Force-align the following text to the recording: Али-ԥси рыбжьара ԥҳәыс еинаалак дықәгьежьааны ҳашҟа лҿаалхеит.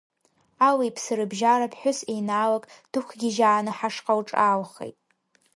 Али-ԥси 0.67 1.13
рыбжьара 1.19 1.71
ԥҳәыс 1.71 1.99
еинаалак 2.13 2.65
дықәгьежьааны 2.91 3.71
ҳашҟа 3.77 4.13
лҿаалхеит. 4.19 4.97